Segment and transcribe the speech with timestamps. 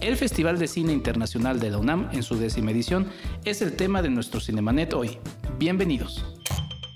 [0.00, 3.06] El Festival de Cine Internacional de la UNAM en su décima edición
[3.44, 5.18] es el tema de nuestro Cinemanet hoy.
[5.58, 6.24] Bienvenidos.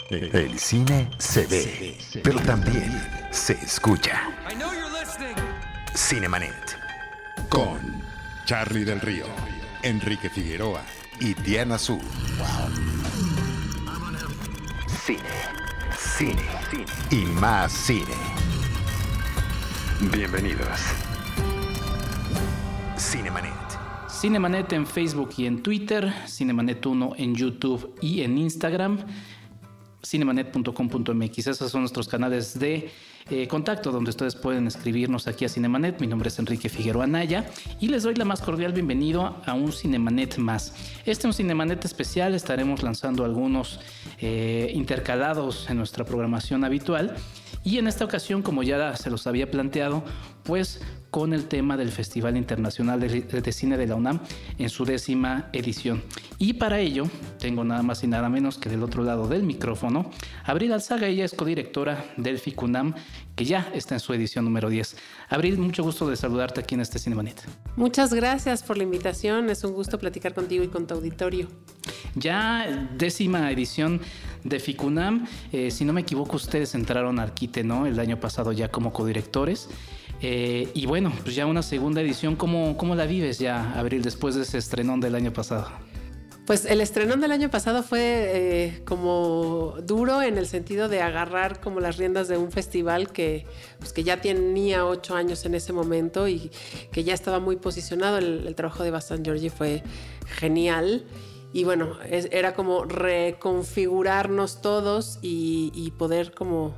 [0.09, 2.91] El cine se ve, pero también
[3.31, 4.23] se escucha.
[5.95, 6.79] Cinemanet.
[7.51, 7.79] Con
[8.47, 9.27] Charlie del Río,
[9.83, 10.83] Enrique Figueroa
[11.21, 12.01] y Diana Su.
[15.05, 15.21] Cine,
[16.17, 18.15] cine, cine y más cine.
[20.11, 21.14] Bienvenidos.
[23.11, 23.53] Cinemanet.
[24.09, 28.99] Cinemanet en Facebook y en Twitter, Cinemanet 1 en YouTube y en Instagram,
[30.03, 31.47] cinemanet.com.mx.
[31.47, 32.91] Esos son nuestros canales de
[33.31, 35.99] eh, contacto donde ustedes pueden escribirnos aquí a Cinemanet.
[35.99, 37.47] Mi nombre es Enrique Figueroa Naya
[37.81, 40.75] y les doy la más cordial bienvenido a un Cinemanet más.
[41.07, 43.81] Este es un Cinemanet especial, estaremos lanzando algunos
[44.19, 47.17] eh, intercalados en nuestra programación habitual.
[47.65, 50.05] Y en esta ocasión, como ya se los había planteado,
[50.43, 54.21] pues con el tema del Festival Internacional de, Cine de la UNAM
[54.59, 56.03] en su décima edición.
[56.39, 57.05] Y para ello,
[57.39, 60.11] tengo nada más y nada menos que del otro lado del micrófono,
[60.45, 62.95] Abril Alzaga, ella es codirectora del FICUNAM,
[63.35, 64.97] que ya está en su edición número 10.
[65.29, 67.43] Abril, mucho gusto de saludarte aquí en este Cinemanet.
[67.77, 71.49] Muchas gracias por la invitación, es un gusto platicar contigo y con tu auditorio.
[72.15, 74.01] Ya décima edición
[74.45, 77.87] de FICUNAM, eh, si no me equivoco, ustedes entraron al quite, ¿no?
[77.87, 79.69] El año pasado ya como codirectores.
[80.21, 84.35] Eh, y bueno, pues ya una segunda edición, ¿cómo, ¿cómo la vives ya, Abril, después
[84.35, 85.69] de ese estrenón del año pasado?
[86.47, 91.59] Pues el estrenón del año pasado fue eh, como duro en el sentido de agarrar
[91.59, 93.47] como las riendas de un festival que,
[93.79, 96.51] pues que ya tenía ocho años en ese momento y
[96.93, 98.19] que ya estaba muy posicionado.
[98.19, 99.83] El, trabajo de Bastan Giorgi fue
[100.27, 101.07] genial
[101.55, 106.75] y bueno, era como reconfigurarnos todos y, y poder como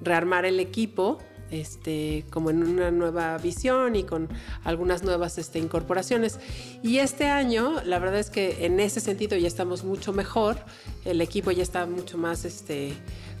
[0.00, 1.18] rearmar el equipo
[1.50, 4.28] este, como en una nueva visión y con
[4.64, 6.38] algunas nuevas este, incorporaciones.
[6.82, 10.56] Y este año, la verdad es que en ese sentido ya estamos mucho mejor,
[11.04, 12.92] el equipo ya está mucho más este,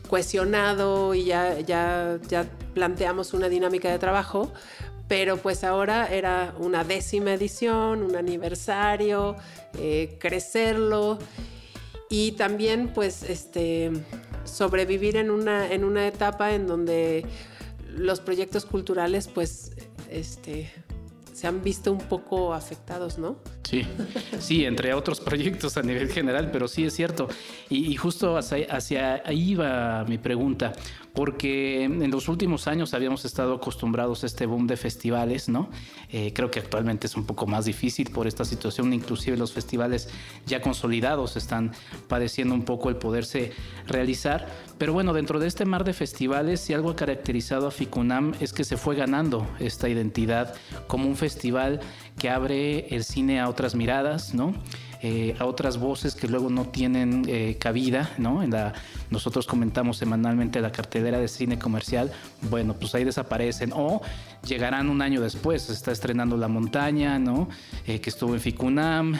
[0.08, 4.52] cohesionado y ya, ya, ya planteamos una dinámica de trabajo,
[5.06, 9.36] pero pues ahora era una décima edición, un aniversario,
[9.78, 11.18] eh, crecerlo
[12.10, 13.90] y también pues este,
[14.44, 17.24] sobrevivir en una, en una etapa en donde
[17.98, 19.72] los proyectos culturales, pues,
[20.10, 20.70] este,
[21.38, 23.36] se han visto un poco afectados, ¿no?
[23.62, 23.86] Sí,
[24.40, 27.28] sí, entre otros proyectos a nivel general, pero sí es cierto.
[27.70, 30.72] Y, justo hacia, ahí va mi pregunta,
[31.14, 35.68] porque en los últimos años habíamos estado acostumbrados a este boom de festivales, ¿no?
[36.10, 40.08] Eh, creo que actualmente es un poco más difícil por esta situación, inclusive los festivales
[40.46, 41.72] ya consolidados están
[42.08, 43.52] padeciendo un poco el poderse
[43.86, 44.46] realizar.
[44.78, 48.52] Pero bueno, dentro de este mar de festivales, si algo ha caracterizado a Ficunam es
[48.52, 50.54] que se fue ganando esta identidad
[50.86, 51.80] como un festival
[52.18, 54.54] que abre el cine a otras miradas, ¿no?
[55.00, 58.42] Eh, a otras voces que luego no tienen eh, cabida, ¿no?
[58.42, 58.72] En la,
[59.10, 62.10] nosotros comentamos semanalmente la cartelera de cine comercial,
[62.50, 64.02] bueno, pues ahí desaparecen o
[64.44, 67.48] llegarán un año después, se está estrenando La Montaña, ¿no?
[67.86, 69.16] Eh, que estuvo en Ficunam,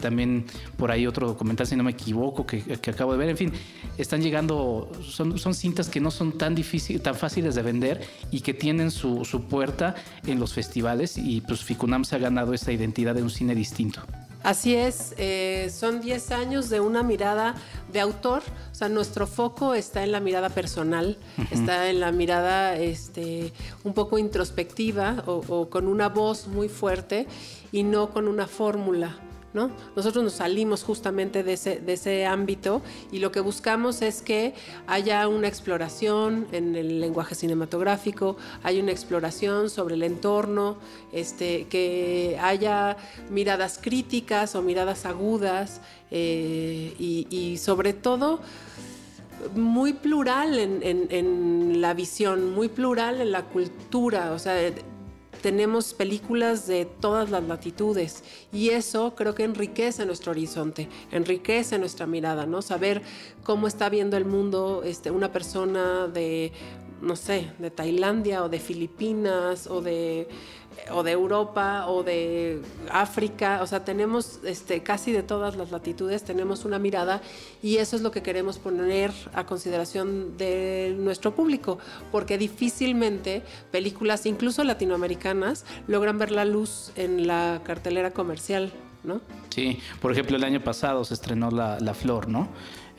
[0.00, 0.44] también
[0.76, 3.52] por ahí otro documental, si no me equivoco, que, acabo de ver, en fin,
[3.96, 8.52] están llegando, son, cintas que no son tan, difícil, tan fáciles de vender y que
[8.52, 9.94] tienen su puerta
[10.26, 14.02] en los festivales y pues Ficunam se ha ganado esa identidad de un cine distinto.
[14.44, 17.54] Así es, eh, son 10 años de una mirada
[17.90, 21.16] de autor, o sea, nuestro foco está en la mirada personal,
[21.50, 23.54] está en la mirada este,
[23.84, 27.26] un poco introspectiva o con una voz muy fuerte
[27.72, 29.18] y no con una fórmula.
[29.54, 32.82] Nosotros nos salimos justamente de ese, ámbito
[33.12, 34.54] y lo que buscamos es que
[34.88, 40.76] haya una exploración en el lenguaje cinematográfico, hay una exploración sobre el entorno,
[41.12, 42.96] este, que haya
[43.30, 48.40] miradas críticas o miradas agudas eh, y, sobre todo
[49.54, 54.54] muy plural en, en, la visión, muy plural en la cultura, o sea,
[55.44, 62.06] tenemos películas de todas las latitudes y eso creo que enriquece nuestro horizonte, enriquece nuestra
[62.06, 62.62] mirada, ¿no?
[62.62, 63.02] Saber
[63.42, 66.50] cómo está viendo el mundo este, una persona de,
[67.02, 70.28] no sé, de Tailandia o de Filipinas o de
[70.92, 72.60] o de Europa o de
[72.90, 77.20] África, o sea, tenemos este, casi de todas las latitudes, tenemos una mirada
[77.62, 81.78] y eso es lo que queremos poner a consideración de nuestro público,
[82.12, 88.72] porque difícilmente películas, incluso latinoamericanas, logran ver la luz en la cartelera comercial,
[89.04, 89.20] ¿no?
[89.50, 92.48] Sí, por ejemplo, el año pasado se estrenó La, Flor, ¿no?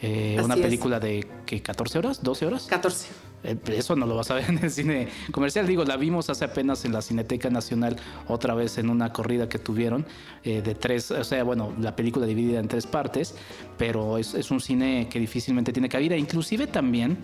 [0.02, 2.68] Eh, una película de ¿qué, 14 horas, 12 horas.
[2.70, 3.08] 14.
[3.46, 5.68] Eh, eso no lo vas a ver en el cine comercial.
[5.68, 7.98] Digo, la vimos hace apenas en la Cineteca Nacional,
[8.28, 10.06] otra vez en una corrida que tuvieron
[10.44, 13.36] eh, de tres, o sea, bueno, la película dividida en tres partes,
[13.78, 16.18] pero es, un cine que difícilmente tiene cabida.
[16.18, 17.18] Inclusive también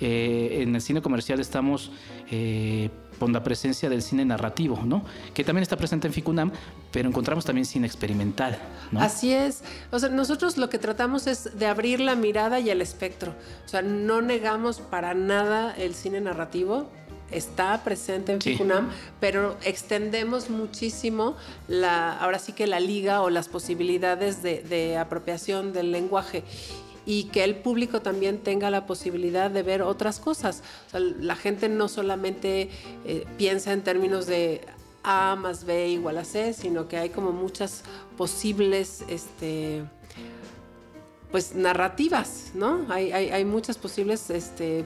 [0.00, 1.90] eh, en el cine comercial estamos
[3.18, 5.04] con la presencia del cine narrativo, ¿no?
[5.34, 6.52] Que también está presente en Ficunam,
[6.92, 8.58] pero encontramos también cine experimental,
[8.92, 9.00] ¿no?
[9.00, 9.62] Así es.
[9.90, 13.34] O sea, nosotros lo que tratamos es de abrir la mirada y el espectro.
[13.64, 16.88] O sea, no negamos para nada el cine narrativo,
[17.30, 18.90] está presente en Ficunam,
[19.20, 21.36] pero extendemos muchísimo
[21.68, 26.44] la, ahora sí que la liga o las posibilidades de, de apropiación del lenguaje
[27.06, 30.62] y que el público también tenga la posibilidad de ver otras cosas.
[30.92, 32.68] la gente no solamente
[33.04, 34.62] eh, piensa en términos de
[35.04, 37.84] A más B igual a C, sino que hay como muchas
[38.16, 39.84] posibles este,
[41.30, 42.86] pues narrativas, ¿no?
[42.88, 44.84] Hay, muchas posibles este,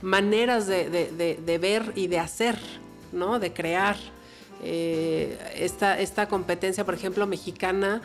[0.00, 2.58] maneras de, ver y de hacer,
[3.12, 3.38] ¿no?
[3.38, 3.96] De crear.
[4.66, 8.00] Eh, esta, esta competencia, por ejemplo, mexicana,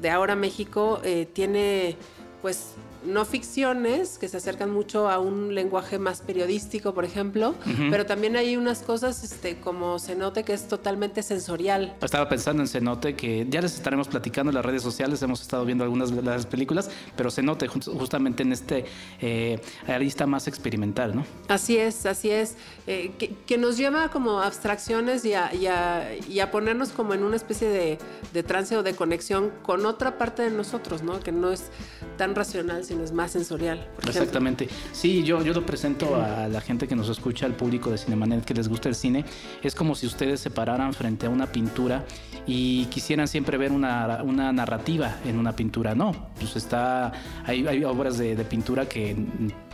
[0.00, 1.96] de ahora México, eh, tiene
[2.42, 2.74] pues
[3.04, 7.54] no ficciones que se acercan mucho a un lenguaje más periodístico, por ejemplo,
[7.90, 11.96] pero también hay unas cosas este, como Cenote que es totalmente sensorial.
[12.02, 15.64] Estaba pensando en Cenote que ya les estaremos platicando en las redes sociales, hemos estado
[15.64, 18.84] viendo algunas de las películas, pero Cenote justamente en este
[19.20, 21.24] eh, arista más experimental, ¿no?
[21.48, 22.56] Así es, así es,
[22.86, 27.68] eh, que, nos lleva como abstracciones y a, y, a, ponernos como en una especie
[27.68, 27.98] de,
[28.32, 31.18] de trance o de conexión con otra parte de nosotros, ¿no?
[31.18, 31.70] Que no es
[32.16, 33.86] tan racional, sino es más sensorial.
[34.06, 34.68] Exactamente.
[34.92, 38.44] Sí, yo, yo lo presento a la gente que nos escucha, al público de Cinemanet
[38.44, 39.24] que les gusta el cine.
[39.62, 42.04] Es como si ustedes se pararan frente a una pintura
[42.46, 45.94] y quisieran siempre ver una, una narrativa en una pintura.
[45.94, 47.12] No, pues está,
[47.44, 49.16] hay, hay obras de, pintura que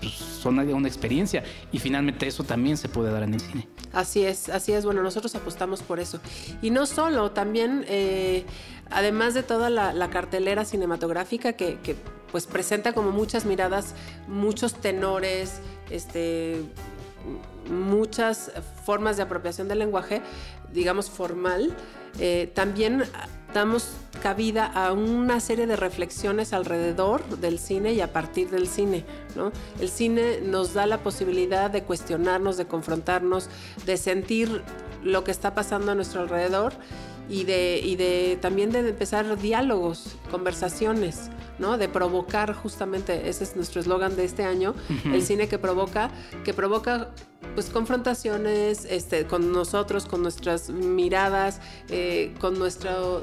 [0.01, 3.69] pues, son una experiencia y finalmente eso también se puede dar en el cine.
[3.93, 4.85] Así es, así es.
[4.85, 6.21] Bueno, nosotros apostamos por eso.
[6.63, 8.45] Y no solo, también, eh,
[8.91, 11.97] además de toda la, cartelera cinematográfica que, que,
[12.35, 13.95] pues presenta como muchas miradas,
[14.27, 16.63] muchos tenores, este,
[17.71, 18.51] muchas
[18.85, 20.21] formas de apropiación del lenguaje,
[20.73, 21.77] digamos formal,
[22.19, 23.05] eh, también
[23.55, 29.05] damos cabida a una serie de reflexiones alrededor del cine y a partir del cine.
[29.79, 33.49] El cine nos da la posibilidad de cuestionarnos, de confrontarnos,
[33.87, 34.65] de sentir
[35.05, 36.73] lo que está pasando a nuestro alrededor
[37.29, 41.31] y de, de también de empezar diálogos, conversaciones.
[41.59, 41.79] ¿No?
[41.79, 44.75] De provocar justamente, ese es nuestro eslogan de este año,
[45.05, 46.11] el cine que provoca,
[46.45, 47.11] que provoca
[47.55, 52.57] pues confrontaciones este, con nosotros, con nuestras miradas, eh, con,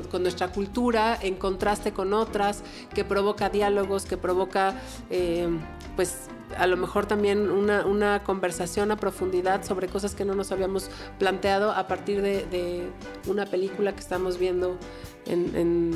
[0.10, 2.64] con nuestra cultura, en contraste con otras,
[2.94, 4.76] que provoca diálogos, que provoca
[5.10, 5.50] eh,
[5.96, 10.90] pues a lo mejor también una, conversación a profundidad sobre cosas que no nos habíamos
[11.18, 12.90] planteado a partir de,
[13.28, 14.78] una película que estamos viendo
[15.26, 15.92] en,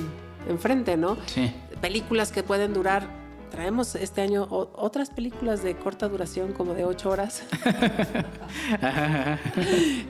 [0.47, 1.17] enfrente, ¿no?
[1.25, 1.51] Sí.
[1.81, 3.25] Películas que pueden durar
[3.55, 7.43] traemos este año otras películas de corta duración, como de ocho horas.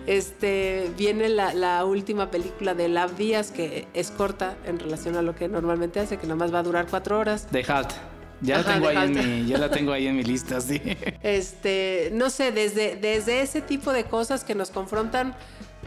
[0.08, 5.36] este, viene la, última película de Lav Díaz, que es corta en relación a lo
[5.36, 7.52] que normalmente hace, que nomás va a durar cuatro horas.
[7.52, 7.94] De Halt.
[8.42, 10.82] Ya, la tengo ahí en mi, ya la tengo ahí en mi lista, sí.
[11.24, 15.36] Este, no sé, desde, desde ese tipo de cosas que nos confrontan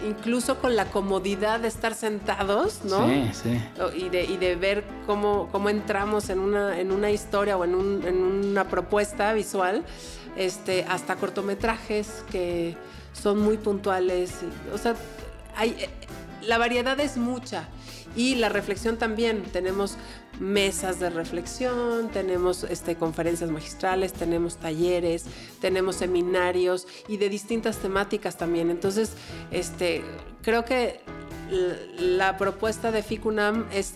[0.06, 3.06] incluso con la comodidad de estar sentados, ¿no?
[3.08, 3.60] Sí, sí.
[3.96, 7.74] Y de, y de ver cómo, cómo entramos en una, en una historia o en,
[7.74, 9.84] un, en una propuesta visual,
[10.36, 12.76] este, hasta cortometrajes que
[13.12, 14.34] son muy puntuales.
[14.72, 14.94] O sea,
[15.56, 15.74] hay,
[16.42, 17.68] la variedad es mucha
[18.16, 19.42] y la reflexión también.
[19.42, 19.96] Tenemos
[20.40, 25.24] mesas de reflexión, tenemos este, conferencias magistrales, tenemos talleres,
[25.60, 28.70] tenemos seminarios y de distintas temáticas también.
[28.70, 29.12] Entonces,
[29.50, 30.02] este,
[30.42, 31.00] creo que
[31.98, 33.94] la propuesta de FICUNAM es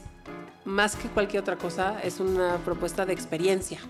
[0.65, 3.81] más que cualquier otra cosa, es una propuesta de experiencia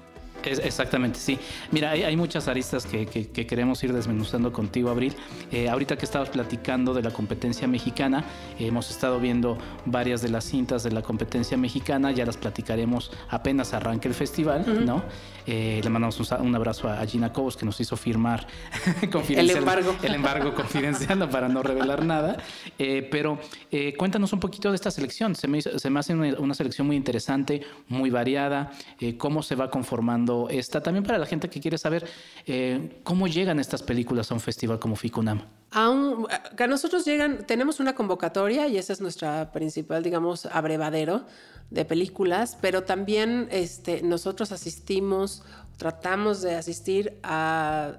[0.45, 1.39] exactamente, sí.
[1.71, 5.15] Mira, hay, muchas aristas que, queremos ir desmenuzando contigo, Abril.
[5.51, 8.25] Eh, ahorita que estabas platicando de la competencia mexicana,
[8.59, 13.73] hemos estado viendo varias de las cintas de la competencia mexicana, ya las platicaremos apenas
[13.75, 15.03] arranque el festival, ¿no?
[15.47, 18.47] Eh, le mandamos un, abrazo a Gina Cobos que nos hizo firmar
[19.29, 19.97] el embargo.
[20.03, 22.37] El embargo confidencial para no revelar nada.
[22.79, 23.39] Eh, pero
[23.97, 25.35] cuéntanos un poquito de esta selección.
[25.35, 28.73] Se me, se me hace una, una, selección muy interesante, muy variada.
[29.19, 30.32] ¿Cómo se va conformando?
[30.51, 32.07] Está también para la gente que quiere saber
[32.47, 35.43] eh, cómo llegan estas películas a un festival como Ficunam.
[35.71, 41.25] A, nosotros llegan, tenemos una convocatoria y esa es nuestra principal, digamos, abrevadero
[41.71, 45.43] de películas, pero también este, nosotros asistimos,
[45.79, 47.99] tratamos de asistir a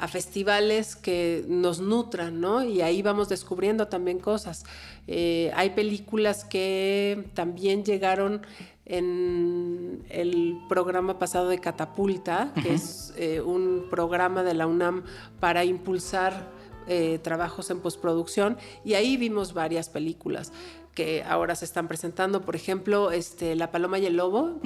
[0.00, 2.64] a festivales que nos nutran, ¿no?
[2.64, 4.64] Y ahí vamos descubriendo también cosas.
[5.06, 8.40] Eh, hay películas que también llegaron
[8.90, 15.04] en el programa pasado de Catapulta, que es eh, un programa de la UNAM
[15.38, 16.48] para impulsar
[16.88, 20.52] eh, trabajos en postproducción, y ahí vimos varias películas
[21.00, 22.42] que ahora se están presentando.
[22.42, 24.60] Por ejemplo, este, La Paloma y el Lobo.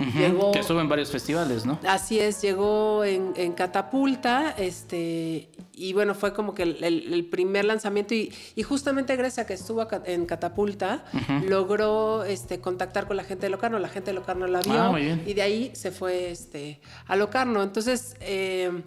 [0.52, 1.78] que estuvo en varios festivales, ¿no?
[1.86, 8.14] Así es, llegó en, Catapulta, este, y bueno, fue como que el, primer lanzamiento.
[8.14, 11.04] Y, justamente Grecia, que estuvo en Catapulta,
[11.46, 13.78] logró este, contactar con la gente de Locarno.
[13.78, 14.74] La gente de Locarno la vio.
[14.74, 17.62] Ah, y de ahí se fue este, a Locarno.
[17.62, 18.82] Entonces, eh,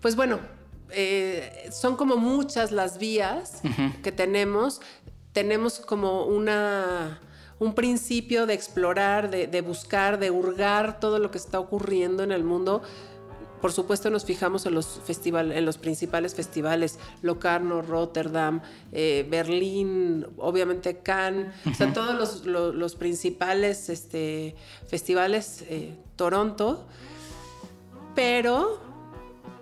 [0.00, 0.40] pues bueno.
[0.94, 3.62] Eh, son como muchas las vías
[4.02, 4.82] que tenemos
[5.32, 7.20] tenemos como una,
[7.58, 12.44] un principio de explorar, de, buscar, de hurgar todo lo que está ocurriendo en el
[12.44, 12.82] mundo.
[13.60, 18.60] Por supuesto nos fijamos en los, festival, en los principales festivales, Locarno, Rotterdam,
[18.90, 24.56] eh, Berlín, obviamente Cannes, o sea, todos los, principales este,
[24.88, 26.84] festivales, eh, Toronto,
[28.16, 28.91] pero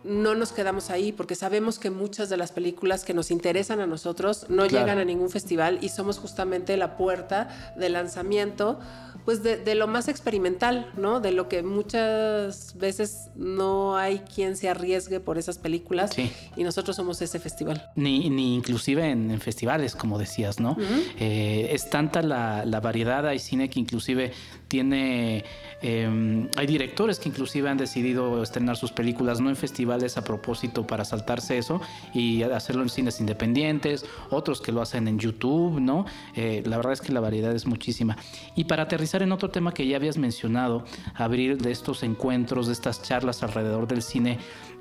[0.04, 3.86] no nos quedamos ahí porque sabemos que muchas de las películas que nos interesan a
[3.86, 8.78] nosotros no llegan a ningún festival y somos justamente la puerta de lanzamiento
[9.24, 11.20] pues de, lo más experimental, ¿no?
[11.20, 16.12] De lo que muchas veces no hay quien se arriesgue por esas películas
[16.56, 17.90] y nosotros somos ese festival.
[17.96, 20.76] Ni, ni inclusive en, festivales, como decías, ¿no?
[21.18, 24.32] Eh, es tanta la, la, variedad, hay cine que inclusive
[24.70, 25.44] tiene
[25.82, 30.86] Em, hay directores que inclusive han decidido estrenar sus películas no en festivales a propósito
[30.86, 31.80] para saltarse eso
[32.12, 36.04] y hacerlo en cines independientes, otros que lo hacen en YouTube, ¿no?
[36.36, 38.16] Eh, la verdad es que la variedad es muchísima.
[38.54, 40.84] Y para aterrizar en otro tema que ya habías mencionado,
[41.14, 44.38] abrir de estos encuentros, de estas charlas alrededor del cine,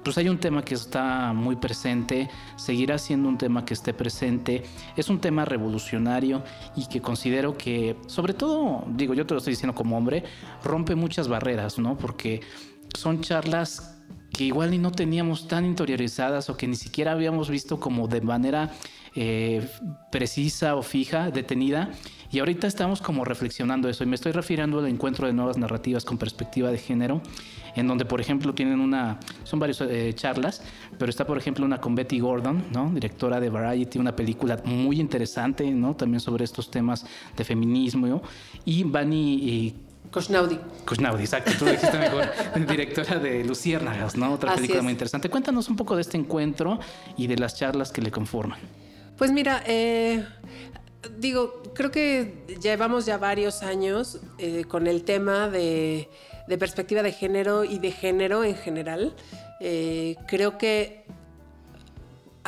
[0.09, 4.63] pues hay un tema que está muy presente, seguirá siendo un tema que esté presente,
[4.97, 6.41] es un tema revolucionario
[6.75, 10.23] y que considero que, sobre todo, digo, yo te lo estoy diciendo como hombre,
[10.63, 11.95] rompe muchas barreras, ¿no?
[11.95, 12.41] Porque
[12.97, 13.98] son charlas
[14.39, 18.21] que igual ni no teníamos tan interiorizadas o que ni siquiera habíamos visto como de
[18.21, 18.71] manera
[19.13, 19.67] eh,
[20.13, 21.89] precisa o fija, detenida.
[22.31, 26.05] Y ahorita estamos como reflexionando eso y me estoy refiriendo al encuentro de nuevas narrativas
[26.05, 27.21] con perspectiva de género
[27.75, 30.63] en donde, por ejemplo, tienen una, son varias eh, charlas,
[30.97, 32.91] pero está, por ejemplo, una con Betty Gordon, ¿no?
[32.93, 35.97] Directora de Variety, una película muy interesante, ¿no?
[35.97, 37.05] También sobre estos temas
[37.35, 38.21] de feminismo,
[38.63, 39.88] y Bani...
[40.11, 40.59] Koshnaudi.
[40.85, 42.25] Koshnaudi, exacto, tú dijiste mejor.
[42.67, 44.33] directora de Luciérnagas, ¿no?
[44.33, 45.29] Otra película muy interesante.
[45.29, 46.79] Cuéntanos un poco de este encuentro
[47.17, 48.59] y de las charlas que le conforman.
[49.17, 50.25] Pues mira, eh,
[51.17, 56.09] digo, creo que llevamos ya varios años eh, con el tema de
[56.49, 59.13] de perspectiva de género y de género en general.
[59.59, 61.05] Eh, creo que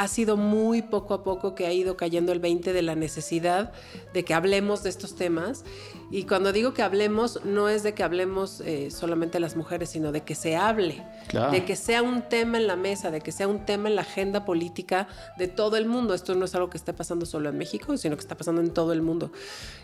[0.02, 3.72] ha sido muy poco a poco que ha ido cayendo el 20 de la necesidad
[4.16, 5.64] de que hablemos de estos temas.
[6.10, 10.12] Y cuando digo que hablemos, no es de que hablemos eh, solamente las mujeres, sino
[10.12, 11.06] de que se hable,
[11.52, 14.02] de que sea un tema en la mesa, de que sea un tema en la
[14.02, 16.16] agenda política de todo el mundo.
[16.16, 18.72] Esto no es algo que esté pasando solo en México, sino que está pasando en
[18.72, 19.32] todo el mundo.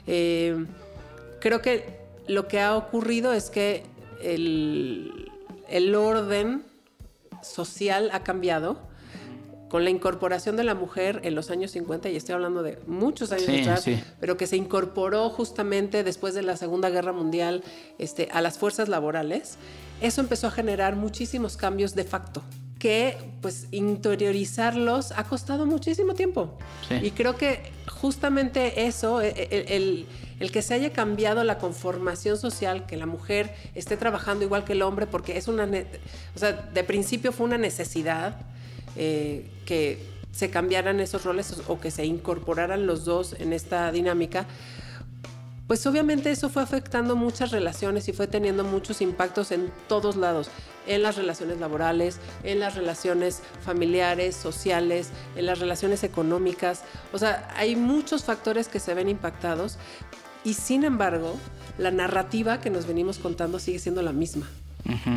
[0.08, 0.66] Eh,
[1.40, 3.84] creo que lo que ha ocurrido es que
[4.24, 5.30] el,
[5.96, 6.64] orden
[7.44, 8.87] social ha cambiado
[9.70, 13.32] con la incorporación de la mujer en los años 50, y estoy hablando de muchos
[13.32, 13.86] años atrás,
[14.20, 17.64] pero que se incorporó justamente después de la Segunda Guerra Mundial
[17.98, 19.58] este, a las fuerzas laborales,
[20.02, 22.44] eso empezó a generar muchísimos cambios de facto
[22.80, 26.58] que pues interiorizarlos ha costado muchísimo tiempo.
[27.02, 30.06] Y creo que justamente eso, e, e, el,
[30.40, 34.74] el, que se haya cambiado la conformación social, que la mujer esté trabajando igual que
[34.74, 35.66] el hombre, porque es una,
[36.36, 38.46] o sea, de principio fue una necesidad
[38.98, 40.00] eh, que
[40.32, 44.46] se cambiaran esos roles o que se incorporaran los dos en esta dinámica,
[45.68, 50.50] pues obviamente eso fue afectando muchas relaciones y fue teniendo muchos impactos en todos lados,
[50.88, 56.84] en las relaciones laborales, en las relaciones familiares, sociales, en las relaciones económicas.
[57.12, 59.78] O sea, hay muchos factores que se ven impactados
[60.46, 61.36] y sin embargo,
[61.78, 64.48] la narrativa que nos venimos contando sigue siendo la misma.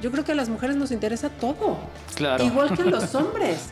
[0.01, 1.79] yo creo que a las mujeres nos interesa todo,
[2.15, 2.41] claro.
[2.41, 3.71] igual que a los hombres.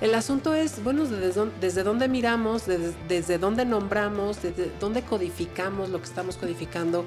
[0.00, 5.98] El asunto es, bueno, desde, dónde miramos, desde, desde dónde nombramos, desde dónde codificamos lo
[5.98, 7.04] que estamos codificando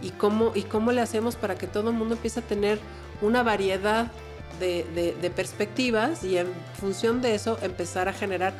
[0.00, 2.80] y cómo, y cómo le hacemos para que todo el mundo empiece a tener
[3.20, 4.10] una variedad
[4.58, 6.46] de, perspectivas y en
[6.80, 8.54] función de eso empezar a generar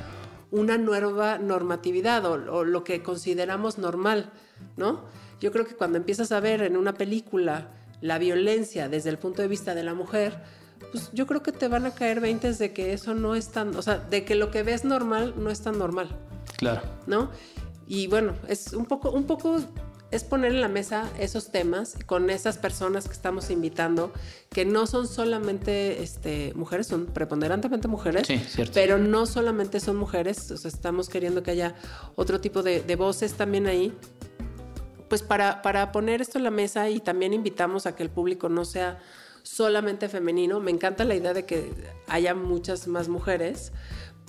[0.51, 4.31] una nueva normatividad o, lo que consideramos normal,
[4.77, 5.05] ¿no?
[5.41, 7.69] Yo creo que cuando empiezas a ver en una película
[8.01, 10.43] la violencia desde el punto de vista de la mujer,
[10.93, 13.77] pues yo creo que te van a caer veintes de que eso no es tan,
[13.77, 16.09] o sea, de que lo que ves normal no es tan normal.
[16.57, 16.83] Claro.
[17.07, 17.31] ¿No?
[17.87, 19.61] Y bueno, es un poco, un poco
[20.11, 24.13] es poner en la mesa esos temas con esas personas que estamos invitando,
[24.51, 28.41] que no son solamente este, mujeres, son preponderantemente mujeres, sí,
[28.75, 31.75] pero no solamente son mujeres, o sea, estamos queriendo que haya
[32.17, 33.93] otro tipo de, de voces también ahí.
[35.09, 38.49] Pues para, para poner esto en la mesa y también invitamos a que el público
[38.49, 39.01] no sea
[39.43, 40.61] solamente femenino.
[40.61, 41.73] Me encanta la idea de que
[42.07, 43.73] haya muchas más mujeres,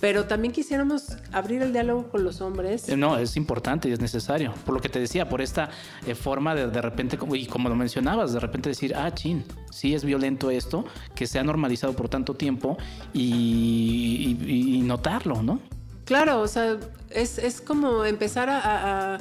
[0.01, 2.89] pero también quisiéramos abrir el diálogo con los hombres.
[2.89, 4.51] Eh, no, es importante y es necesario.
[4.65, 5.70] Por lo que te decía, por esta
[6.08, 9.93] eh, forma de de repente, y como lo mencionabas, de repente decir, ah, chin, sí
[9.93, 12.77] es violento esto, que se ha normalizado por tanto tiempo
[13.13, 15.60] y, notarlo, ¿no?
[16.05, 16.77] Claro, o sea,
[17.12, 19.20] es, como empezar a,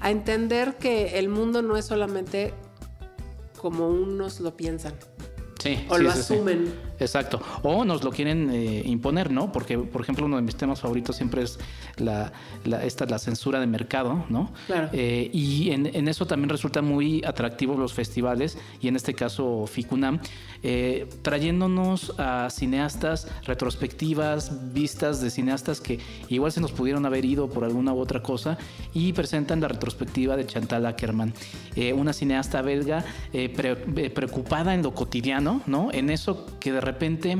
[0.00, 2.54] a entender que el mundo no es solamente
[3.60, 4.94] como unos lo piensan.
[5.58, 6.86] Sí, o lo asumen.
[6.98, 7.40] Exacto.
[7.62, 9.52] O nos lo quieren eh, imponer, ¿no?
[9.52, 11.58] Porque, por ejemplo, uno de mis temas favoritos siempre es
[11.96, 12.32] la,
[12.82, 14.52] esta, la censura de mercado, ¿no?
[14.66, 14.88] Claro.
[14.92, 20.20] Eh, y en, eso también resulta muy atractivo los festivales, y en este caso FICUNAM,
[20.62, 27.48] eh, trayéndonos a cineastas retrospectivas, vistas de cineastas que igual se nos pudieron haber ido
[27.48, 28.56] por alguna u otra cosa,
[28.94, 31.34] y presentan la retrospectiva de Chantal Ackerman,
[31.94, 33.04] una cineasta belga
[34.14, 35.90] preocupada en lo cotidiano, ¿no?
[35.92, 37.36] En eso que de repente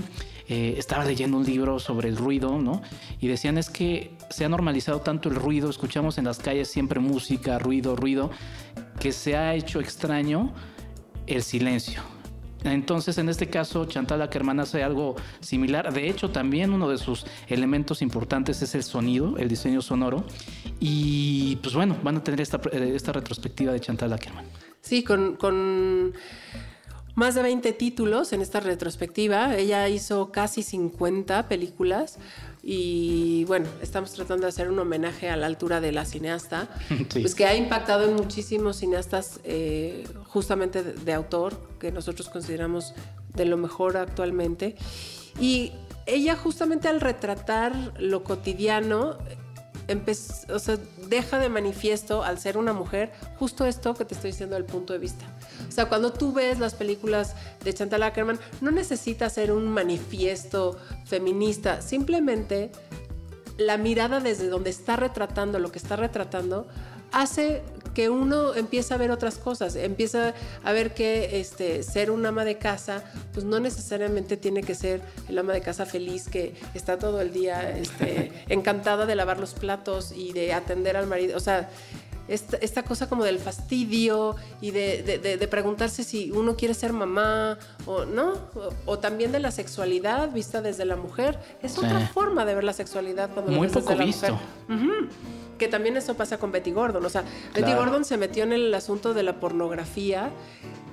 [0.48, 2.82] eh, estaba leyendo un libro sobre el ruido, ¿no?
[3.20, 7.00] Y decían es que se ha normalizado tanto el ruido, escuchamos en las calles siempre
[7.00, 8.30] música, ruido, ruido,
[9.00, 10.52] que se ha hecho extraño
[11.26, 12.00] el silencio.
[12.64, 15.92] Entonces, en este caso, Chantal Ackerman hace algo similar.
[15.92, 20.24] De hecho, también uno de sus elementos importantes es el sonido, el diseño sonoro.
[20.80, 24.46] Y pues bueno, van a tener esta, esta retrospectiva de Chantal Ackerman.
[24.80, 26.12] Sí, con, con
[27.16, 29.56] más de 20 títulos en esta retrospectiva.
[29.56, 32.18] Ella hizo casi 50 películas
[32.62, 36.68] y bueno, estamos tratando de hacer un homenaje a la altura de la cineasta,
[37.12, 42.92] pues que ha impactado en muchísimos cineastas eh, justamente de, autor, que nosotros consideramos
[43.34, 44.76] de lo mejor actualmente.
[45.40, 45.72] Y
[46.04, 49.16] ella justamente al retratar lo cotidiano,
[50.52, 50.76] o sea,
[51.08, 54.92] deja de manifiesto al ser una mujer justo esto que te estoy diciendo del punto
[54.92, 55.24] de vista.
[55.76, 60.78] O sea, cuando tú ves las películas de Chantal Ackerman, no necesita ser un manifiesto
[61.04, 62.70] feminista, simplemente
[63.58, 66.66] la mirada desde donde está retratando lo que está retratando
[67.12, 67.62] hace
[67.92, 70.32] que uno empiece a ver otras cosas, empieza
[70.64, 75.02] a ver que este, ser un ama de casa, pues no necesariamente tiene que ser
[75.28, 79.52] el ama de casa feliz que está todo el día este, encantada de lavar los
[79.52, 81.36] platos y de atender al marido.
[81.36, 81.68] O sea,
[82.28, 88.34] esta, cosa como del fastidio y de, preguntarse si uno quiere ser mamá o no,
[88.84, 91.38] o, también de la sexualidad vista desde la mujer.
[91.62, 94.26] Es otra forma de ver la sexualidad cuando Muy ves poco desde visto.
[94.26, 95.08] la mujer.
[95.58, 97.04] Que también eso pasa con Betty Gordon.
[97.04, 100.30] O sea, Betty Gordon se metió en el asunto de la pornografía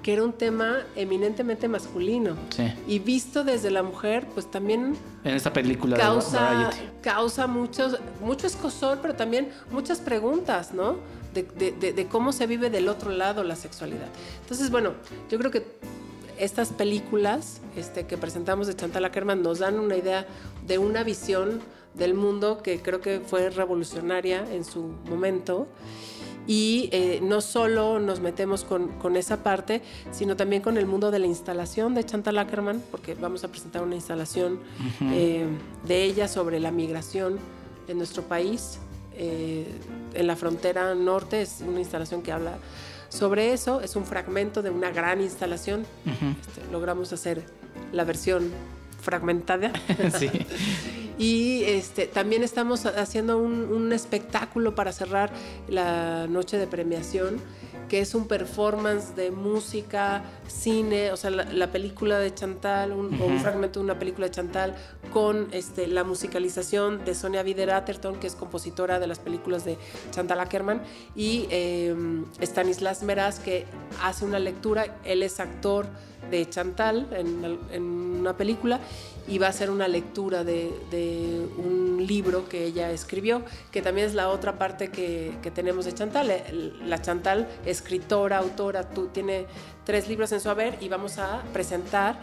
[0.03, 2.35] que era un tema eminentemente masculino.
[2.87, 4.95] Y visto desde la mujer, pues también...
[5.23, 6.69] En esta película causa,
[7.01, 10.97] causa mucho, mucho escosor, pero también muchas preguntas, ¿no?
[11.33, 14.07] De, cómo se vive del otro lado la sexualidad.
[14.41, 14.93] Entonces, bueno,
[15.29, 15.65] yo creo que
[16.37, 20.25] estas películas este, que presentamos de Chantal Ackerman nos dan una idea
[20.65, 21.61] de una visión
[21.93, 25.67] del mundo que creo que fue revolucionaria en su momento.
[26.45, 31.19] Y eh, no solo nos metemos con, esa parte, sino también con el mundo de
[31.19, 34.59] la instalación de Chantal Ackerman, porque vamos a presentar una instalación
[35.13, 35.45] eh,
[35.87, 37.39] de ella sobre la migración
[37.87, 38.79] en nuestro país,
[39.15, 39.65] eh,
[40.13, 42.57] en la frontera norte, es una instalación que habla
[43.09, 43.81] sobre eso.
[43.81, 45.85] Es un fragmento de una gran instalación.
[46.05, 47.43] Este, logramos hacer
[47.91, 48.51] la versión
[49.01, 49.71] fragmentada.
[50.17, 50.29] sí.
[51.17, 55.31] Y este, también estamos haciendo un, un, espectáculo para cerrar
[55.67, 57.39] la noche de premiación,
[57.93, 63.21] que es un performance de música, cine, o sea, la, la película de Chantal, un,
[63.21, 64.75] o un fragmento de una película de Chantal,
[65.11, 69.77] con este, la musicalización de Sonia Vider Atherton, que es compositora de las películas de
[70.09, 70.81] Chantal Ackerman,
[71.15, 71.95] y eh,
[72.41, 73.67] Stanislas Meraz, que
[74.01, 75.85] hace una lectura, él es actor
[76.31, 78.79] de Chantal en, en, una película
[79.27, 84.07] y va a hacer una lectura de, de, un libro que ella escribió, que también
[84.07, 86.31] es la otra parte que, que tenemos de Chantal.
[86.85, 89.45] La Chantal, escritora, autora, tú, tiene
[89.85, 92.17] tres libros en su haber y vamos a presentar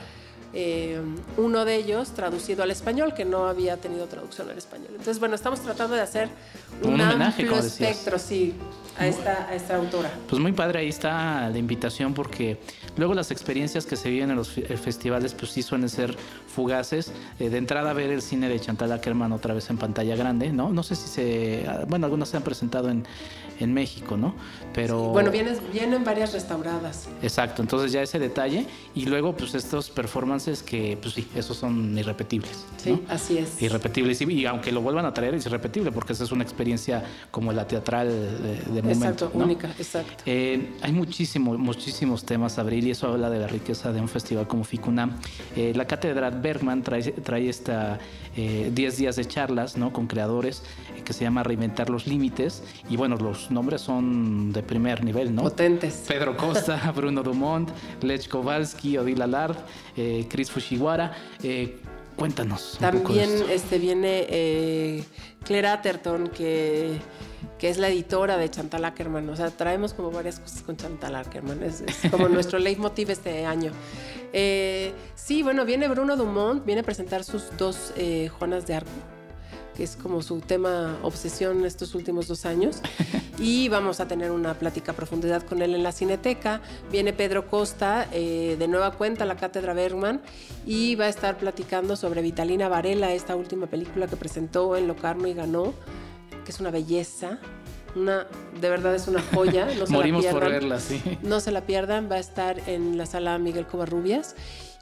[0.53, 1.01] eh,
[1.37, 4.89] uno de ellos traducido al español, que no había tenido traducción al español.
[4.91, 6.29] Entonces, bueno, estamos tratando de hacer
[6.83, 8.55] un, un amplio espectro, sí,
[9.01, 10.11] a esta, a esta autora.
[10.29, 12.59] Pues muy padre, ahí está la invitación, porque
[12.97, 16.17] luego las experiencias que se viven en los festivales, pues sí suelen ser
[16.51, 17.13] fugaces.
[17.39, 20.71] Eh, de entrada, ver el cine de Chantal Ackerman otra vez en pantalla grande, ¿no?
[20.71, 21.67] No sé si se.
[21.89, 23.05] Bueno, algunos se han presentado en,
[23.59, 24.35] en México, ¿no?
[24.75, 25.05] Pero.
[25.05, 27.09] Sí, bueno, vienen, vienen varias restauradas.
[27.23, 28.67] Exacto, entonces ya ese detalle.
[28.95, 32.65] Y luego, pues estos performances que, pues sí, esos son irrepetibles.
[32.77, 33.01] Sí, ¿no?
[33.09, 33.61] así es.
[33.63, 34.21] Irrepetibles.
[34.21, 37.53] Y, y, aunque lo vuelvan a traer, es irrepetible, porque esa es una experiencia como
[37.53, 39.25] la teatral de, de momento.
[39.27, 39.45] Exacto, ¿no?
[39.45, 40.23] única, exacto.
[40.27, 44.47] Eh, hay muchísimos, muchísimos temas, Abril, y eso habla de la riqueza de un festival
[44.47, 45.19] como FICUNAM.
[45.57, 47.99] Eh, la cátedra Bergman trae, trae esta
[48.37, 49.93] 10 eh, días de charlas ¿no?
[49.93, 50.63] con creadores
[51.05, 52.63] que se llama Reinventar los Límites.
[52.89, 55.43] Y bueno, los nombres son de primer nivel, ¿no?
[55.43, 56.05] Potentes.
[56.07, 57.71] Pedro Costa, Bruno Dumont,
[58.03, 59.57] Lech Kowalski, Odile Allard,
[60.29, 61.13] Chris Fujiwara.
[62.17, 62.77] cuéntanos.
[62.79, 65.05] También este, viene
[65.45, 66.99] Claire Atherton, que
[67.59, 69.29] que es la editora de Chantal Ackerman.
[69.29, 71.63] O sea, traemos como varias cosas con Chantal Ackerman.
[71.63, 73.73] Es, es como nuestro leitmotiv este año.
[74.33, 78.91] Eh, sí, bueno, viene Bruno Dumont, viene a presentar sus dos eh, Juanas de Arco,
[79.77, 82.81] que es como su tema obsesión estos últimos dos años.
[83.43, 86.61] Y vamos a tener una plática a profundidad con él en la Cineteca.
[86.93, 90.21] Viene Pedro Costa, eh, de nueva cuenta, la Cátedra Bergman,
[90.67, 95.27] y va a estar platicando sobre Vitalina Varela, esta última película que presentó en Locarno
[95.27, 95.73] y ganó
[96.45, 97.39] que es una belleza.
[97.97, 98.27] Una,
[98.61, 99.67] de verdad es una joya.
[99.79, 101.03] No se Morimos la por verla, sí.
[101.23, 104.37] No se la pierdan, va a estar en la sala Miguel Covarrubias.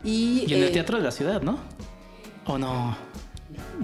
[0.04, 1.58] Y, y en eh, el Teatro de la Ciudad, ¿no?
[2.46, 2.96] ¿O no?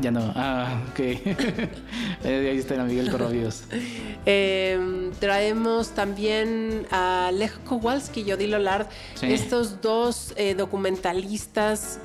[0.01, 0.33] Ya no.
[0.35, 1.01] Ah, ok.
[2.25, 3.65] Ahí está Miguel Covarrubias.
[4.27, 9.33] eh, traemos también a Lech Kowalski y Odile Lard, sí.
[9.33, 11.99] estos dos eh, documentalistas.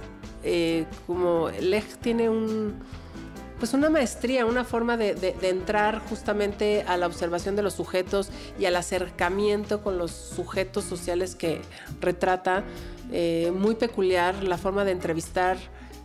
[0.43, 2.75] Eh, como Lech tiene un
[3.59, 8.65] pues una maestría, una forma de, entrar justamente a la observación de los sujetos y
[8.65, 11.61] al acercamiento con los sujetos sociales que
[11.99, 12.63] retrata.
[13.11, 15.57] Eh, muy peculiar, la forma de entrevistar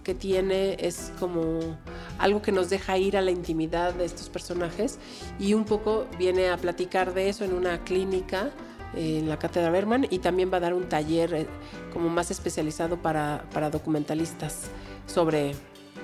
[0.02, 1.78] que tiene es como
[2.18, 4.98] algo que nos deja ir a la intimidad de estos personajes
[5.38, 8.50] y un poco viene a platicar de eso en una clínica
[8.94, 11.46] eh, en la Cátedra Berman y también va a dar un taller eh,
[11.92, 14.64] como más especializado para documentalistas
[15.06, 15.54] sobre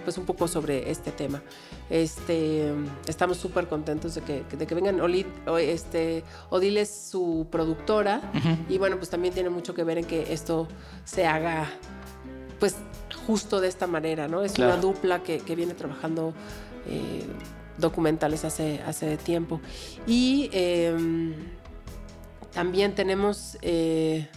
[0.01, 1.43] pues un poco sobre este tema.
[1.89, 2.73] Este,
[3.07, 5.01] estamos súper contentos de que, de que vengan.
[5.01, 5.27] Oli,
[5.61, 8.59] este, Odile es su productora uh -huh.
[8.69, 10.69] y bueno, pues también tiene mucho que ver en que esto
[11.05, 11.69] se haga
[12.59, 12.77] pues
[13.27, 14.43] justo de esta manera, ¿no?
[14.43, 14.75] Es claro.
[14.75, 16.35] una dupla que, que, viene trabajando
[16.87, 17.25] eh,
[17.79, 19.61] documentales hace, hace tiempo.
[20.07, 21.35] Y eh,
[22.53, 23.59] también tenemos...
[23.63, 24.29] Eh,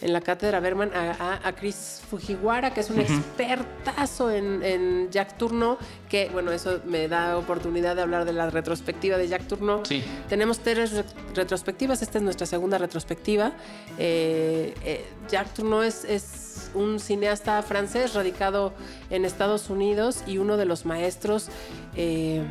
[0.00, 3.18] en la cátedra Berman a, a, a, Chris Fujiwara, que es un uh -huh.
[3.18, 8.48] expertazo en, en, Jack Turno, que bueno, eso me da oportunidad de hablar de la
[8.50, 9.84] retrospectiva de Jack Turno.
[9.84, 10.02] Sí.
[10.28, 13.52] Tenemos tres re retrospectivas, esta es nuestra segunda retrospectiva.
[13.98, 18.74] Eh, eh, Jack Turno es, es, un cineasta francés radicado
[19.08, 21.48] en Estados Unidos y uno de los maestros.
[21.96, 22.42] Eh,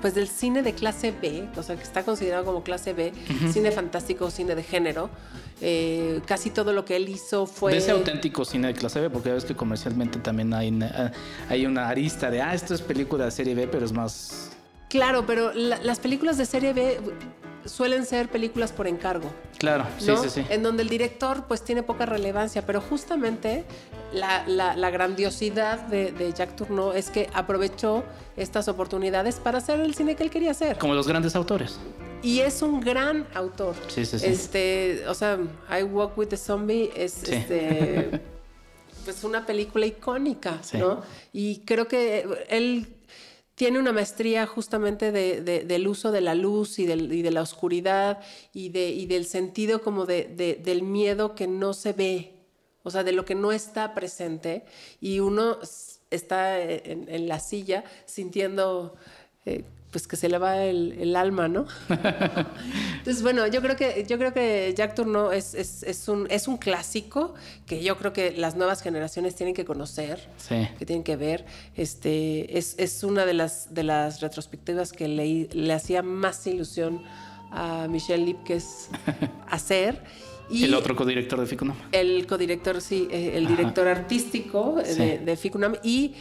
[0.00, 3.32] pues del cine de clase B, o sea, que está considerado como clase B, uh
[3.32, 3.52] -huh.
[3.52, 5.10] cine fantástico, cine de género.
[5.62, 7.72] Eh, casi todo lo que él hizo fue...
[7.72, 11.12] De ese auténtico cine de clase B, porque ya ves que comercialmente también hay una,
[11.48, 14.52] hay una arista de, ah, esto es película de serie B, pero es más...
[14.88, 16.98] Claro, pero la, las películas de serie B
[17.64, 19.30] suelen ser películas por encargo.
[19.58, 20.16] Claro, ¿no?
[20.16, 20.46] sí, sí, sí.
[20.50, 23.64] En donde el director pues tiene poca relevancia, pero justamente
[24.12, 28.04] la, la, la grandiosidad de, de, Jack Tourneau es que aprovechó
[28.36, 30.78] estas oportunidades para hacer el cine que él quería hacer.
[30.78, 31.78] Como los grandes autores.
[32.22, 33.74] Y es un gran autor.
[33.88, 34.26] Sí, sí, sí.
[34.26, 35.38] Este, o sea,
[35.70, 37.34] I Walk with the Zombie es sí.
[37.34, 38.20] este,
[39.04, 40.78] pues una película icónica, sí.
[40.78, 41.02] ¿no?
[41.32, 42.88] Y creo que él
[43.60, 48.22] tiene una maestría justamente de, de, del uso de la luz y, de la oscuridad
[48.54, 50.24] y, de, y del sentido como de,
[50.64, 52.32] del miedo que no se ve,
[52.84, 54.64] o sea, de lo que no está presente.
[54.98, 55.58] Y uno
[56.10, 58.96] está en, en la silla sintiendo...
[59.44, 61.66] Eh, pues que se le va el, el alma, ¿no?
[62.98, 66.48] Entonces, bueno, yo creo que, yo creo que Jack Turno es, es, es, un, es
[66.48, 67.34] un clásico
[67.66, 70.68] que yo creo que las nuevas generaciones tienen que conocer, Sí.
[70.78, 71.44] que tienen que ver.
[71.76, 77.02] Este, es, es una de las, de las retrospectivas que le, le hacía más ilusión
[77.50, 78.88] a Michelle Lipkes
[79.50, 80.02] hacer.
[80.50, 81.76] Y el otro codirector de Ficunam.
[81.92, 84.98] el codirector, sí, eh, el director artístico eh, Sí.
[84.98, 85.74] de, de Ficunam.
[85.82, 86.14] Y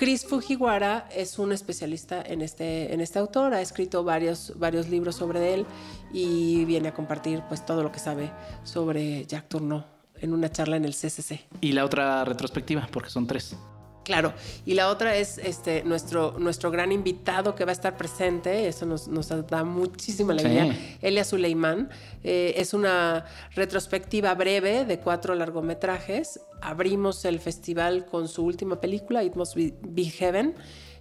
[0.00, 5.16] Chris Fujiwara es un especialista en este, en este autor, ha escrito varios, varios libros
[5.16, 5.66] sobre él
[6.10, 8.32] y viene a compartir pues todo lo que sabe
[8.64, 9.84] sobre Jack Tourneau
[10.18, 11.40] en una charla en el CCC.
[11.60, 13.54] Y la otra retrospectiva, porque son tres.
[14.02, 14.32] Claro,
[14.64, 18.86] y la otra es este, nuestro, nuestro gran invitado que va a estar presente, eso
[18.86, 20.96] nos, nos da muchísima alegría, Sí.
[21.02, 21.90] Elia Suleiman.
[22.24, 26.40] Eh, es una retrospectiva breve de cuatro largometrajes.
[26.62, 30.54] Abrimos el festival con su última película, It Must Be, Be Heaven,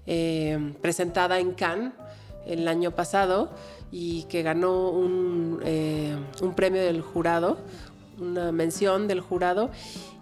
[0.06, 1.94] eh, presentada en Cannes
[2.46, 3.50] el año pasado
[3.92, 7.58] y que ganó un, eh, un premio del jurado,
[8.20, 9.72] una mención del jurado.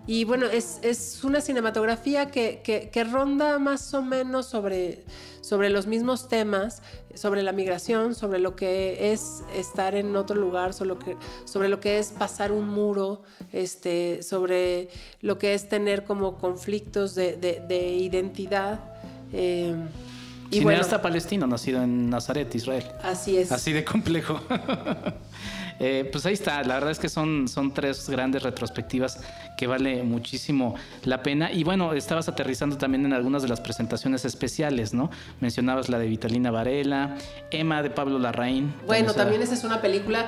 [0.07, 5.03] Y bueno, es, es una cinematografía que, que- que ronda más o menos sobre,
[5.41, 6.81] sobre los mismos temas,
[7.13, 11.67] sobre la migración, sobre lo que es estar en otro lugar, sobre lo que, sobre
[11.67, 14.87] lo que es pasar un muro, este, sobre
[15.21, 18.79] lo que es tener como conflictos de, de- de identidad.
[19.33, 19.75] eh,
[20.49, 22.85] y bueno, Cineasta palestino, nacido en Nazaret, Israel.
[23.03, 23.51] así es.
[23.51, 24.39] Así de complejo.
[25.79, 29.19] Eh, pues ahí está, la verdad es que son, son tres grandes retrospectivas
[29.57, 31.51] que vale muchísimo la pena.
[31.51, 35.09] Y bueno, estabas aterrizando también en algunas de las presentaciones especiales, ¿no?
[35.39, 37.17] Mencionabas la de Vitalina Varela,
[37.51, 38.73] Emma de Pablo Larraín.
[38.85, 40.27] Bueno, también esa es una película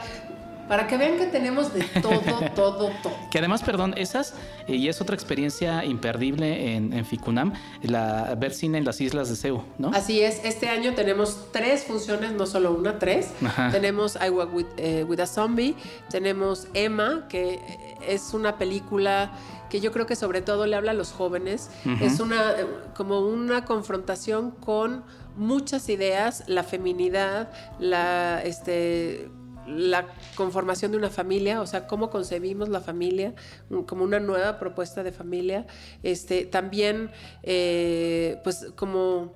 [0.69, 2.21] para que vean que tenemos de todo,
[2.55, 3.13] todo, todo.
[3.31, 4.35] Que además, perdón, esas,
[4.67, 9.29] eh, y es otra experiencia imperdible en, en Ficunam, la, ver cine en las islas
[9.29, 9.89] de Ceú, ¿no?
[9.89, 13.31] Así es, este año tenemos tres funciones, no solo una, tres.
[13.43, 13.71] Ajá.
[13.71, 15.75] Tenemos I Walk with, eh, with a Zombie,
[16.09, 17.59] tenemos Emma, que
[18.07, 19.31] es una película
[19.71, 21.69] que yo creo que sobre todo le habla a los jóvenes.
[22.01, 25.03] Es una eh, como una confrontación con
[25.35, 29.29] muchas ideas, la feminidad, la este
[29.69, 33.33] la conformación de una familia, o sea, cómo concebimos la familia,
[33.69, 35.65] un- como una nueva propuesta de familia.
[36.03, 37.11] Este, también,
[37.43, 39.33] eh, pues, como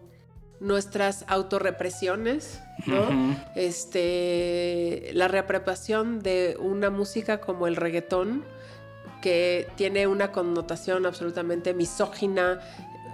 [0.60, 3.36] nuestras autorrepresiones, ¿no?
[3.56, 8.43] Este, la reapropiación de una música como el reggaetón,
[9.22, 12.60] que tiene una connotación absolutamente misógina,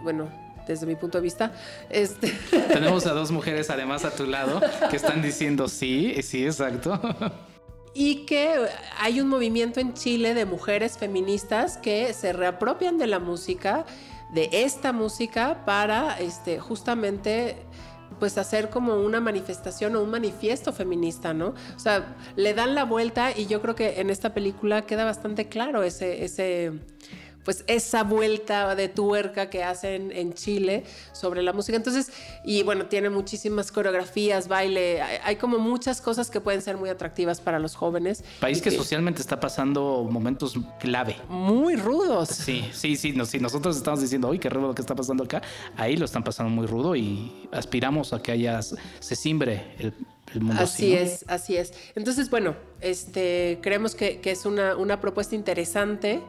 [0.03, 0.29] bueno,
[0.69, 1.51] desde mi punto de vista,
[1.89, 2.31] este,
[2.73, 6.99] Tenemos a dos mujeres además a tu lado que están diciendo sí, sí, exacto.
[7.93, 13.19] y que hay un movimiento en Chile de mujeres feministas que se reapropian de la
[13.19, 13.85] música,
[14.33, 17.57] de esta música, para este, justamente
[18.19, 21.53] pues hacer como una manifestación o un manifiesto feminista, ¿no?
[21.75, 25.47] O sea, le dan la vuelta y yo creo que en esta película queda bastante
[25.47, 26.73] claro ese, ese
[27.43, 31.75] pues esa vuelta de tuerca que hacen en Chile sobre la música.
[31.77, 32.11] Entonces,
[32.43, 36.89] y bueno, tiene muchísimas coreografías, baile, hay, hay como muchas cosas que pueden ser muy
[36.89, 38.23] atractivas para los jóvenes.
[38.39, 41.15] País que socialmente está pasando momentos clave.
[41.27, 42.29] muy rudos.
[42.29, 43.13] Sí, sí, sí.
[43.13, 45.41] no- si nosotros estamos diciendo, uy, qué rudo lo que está pasando acá,
[45.77, 49.93] ahí lo están pasando muy rudo y aspiramos a que haya, se simbre el,
[50.59, 51.73] Así es, así es.
[51.95, 56.21] Entonces, bueno, este, creemos que, que es una, una propuesta interesante.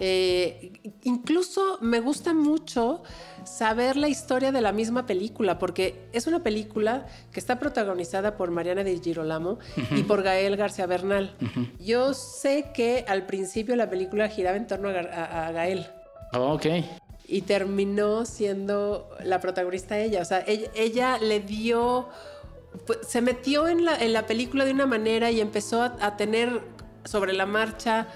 [0.00, 0.72] Eh,
[1.04, 3.02] incluso me gusta mucho
[3.44, 8.50] saber la historia de la misma película, porque es una película que está protagonizada por
[8.50, 9.58] Mariana de Girolamo
[9.96, 11.34] y por Gael García Bernal.
[11.80, 15.86] Yo sé que al principio la película giraba en torno a, Gar- a- a Gael
[16.34, 16.66] Oh, ok.
[17.26, 20.20] y terminó siendo la protagonista ella.
[20.22, 22.08] O sea, ella, ella le dio,
[22.86, 26.16] pues, se metió en la, en la película de una manera y empezó a, a
[26.16, 26.60] tener
[27.04, 28.08] sobre la marcha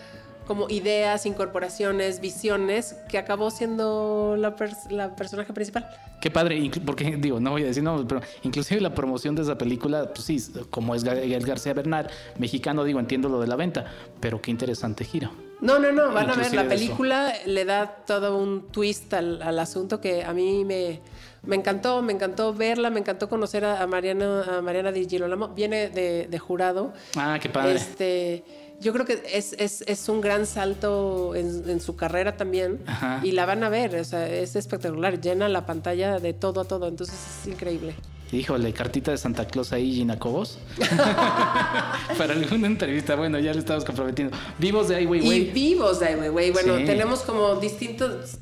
[0.53, 5.89] como ideas, incorporaciones, visiones, que acabó siendo la, pers- la personaje principal.
[6.21, 9.57] Qué padre, porque digo, no voy a decir no, pero inclusive la promoción de esa
[9.57, 10.39] película, pues sí,
[10.69, 13.87] como es García Bernal, mexicano, digo, entiendo lo de la venta,
[14.21, 15.31] pero qué interesante giro.
[15.63, 16.85] No, no, no, van a ver, Inclusive la de eso.
[16.85, 21.01] película le da todo un twist al, al asunto que a mí me,
[21.45, 25.49] me encantó, me encantó verla, me encantó conocer a, a Mariana, a Mariana Di Girolamo,
[25.49, 26.93] viene de, de jurado.
[27.17, 27.77] Ah, qué padre.
[27.77, 28.45] Este,
[28.83, 33.21] yo creo que es, es, es un gran salto en, en su carrera también Ajá.
[33.23, 36.65] y la van a ver, o sea, es espectacular, llena la pantalla de todo a
[36.65, 37.95] todo, entonces es increíble.
[38.33, 40.59] Híjole, cartita de Santa Claus ahí, Gina Cobos.
[42.19, 44.37] Para alguna entrevista, bueno, ya le estamos comprometiendo.
[44.59, 45.51] Vivos de Ai Y Weiwei.
[45.51, 46.51] vivos de Ai Weiwei.
[46.51, 46.85] Bueno, Sí.
[46.85, 48.37] tenemos como distintos.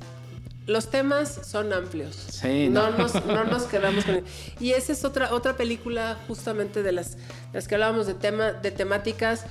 [0.70, 2.14] Los temas son amplios.
[2.14, 2.98] Sí, no, no.
[2.98, 4.22] nos, no nos quedamos con.
[4.60, 7.16] Y esa es otra, otra película, justamente de las,
[7.52, 9.46] las que hablábamos de tema, de temáticas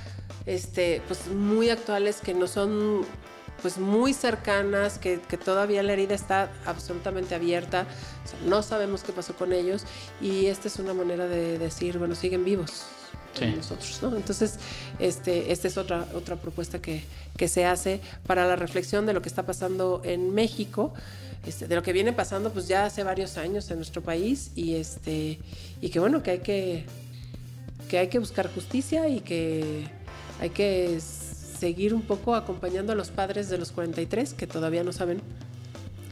[0.46, 3.04] este, pues muy actuales que no son
[3.60, 7.86] pues muy cercanas, que, que todavía la herida está absolutamente abierta,
[8.24, 9.84] o sea, no sabemos qué pasó con ellos
[10.22, 12.84] y esta es una manera de decir, bueno, siguen vivos
[13.38, 13.46] Sí.
[13.46, 14.16] nosotros, ¿no?
[14.16, 14.58] Entonces,
[14.98, 17.04] este, esta es otra, otra propuesta que,
[17.36, 20.92] que se hace para la reflexión de lo que está pasando en México,
[21.46, 24.74] este, de lo que viene pasando pues ya hace varios años en nuestro país y,
[24.74, 25.38] este,
[25.80, 26.84] y que bueno, que hay que,
[27.88, 29.88] que hay que buscar justicia y que
[30.40, 34.92] hay que seguir un poco acompañando a los padres de los 43 que todavía no
[34.92, 35.22] saben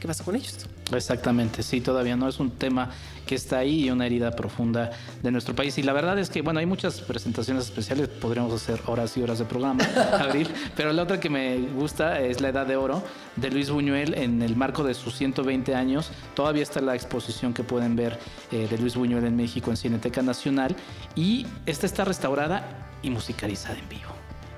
[0.01, 0.67] qué pasó con ellos.
[0.93, 2.91] Exactamente, sí, todavía no es un tema
[3.27, 4.91] que está ahí y una herida profunda
[5.23, 5.77] de nuestro país.
[5.79, 9.39] Y la verdad es que, bueno, hay muchas presentaciones especiales, podríamos hacer horas y horas
[9.39, 9.85] de programa,
[10.19, 13.03] Abril, pero la otra que me gusta es La Edad de Oro
[13.37, 16.11] de Luis Buñuel en el marco de sus 120 años.
[16.35, 18.19] Todavía está la exposición que pueden ver
[18.51, 20.75] eh, de Luis Buñuel en México en Cineteca Nacional
[21.15, 24.08] y esta está restaurada y musicalizada en vivo.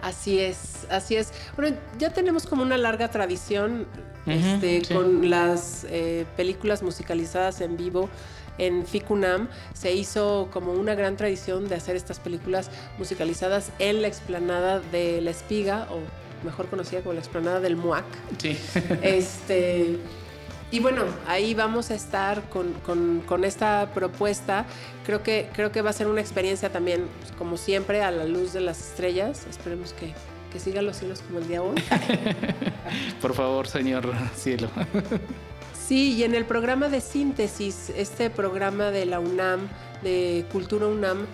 [0.02, 1.32] Así es, así es.
[1.56, 3.86] Bueno, ya tenemos como una larga tradición
[4.26, 4.94] este, sí.
[4.94, 8.08] con las eh, películas musicalizadas en vivo.
[8.58, 14.08] En FICUNAM se hizo como una gran tradición de hacer estas películas musicalizadas en la
[14.08, 16.00] explanada de La Espiga, o
[16.44, 18.04] mejor conocida como la explanada del MUAC.
[18.38, 18.58] Sí.
[19.02, 19.98] Este,
[20.70, 24.66] y bueno, ahí vamos a estar con, con- con esta propuesta.
[25.04, 28.24] Creo que, creo que va a ser una experiencia también, pues, como siempre, a la
[28.24, 29.46] luz de las estrellas.
[29.50, 30.12] Esperemos que,
[30.52, 31.74] que sigan los cielos como el día hoy.
[33.20, 34.68] Por favor, señor cielo.
[35.74, 39.66] Sí, y en el programa de síntesis, este programa de la UNAM,
[40.02, 41.26] de Cultura UNAM,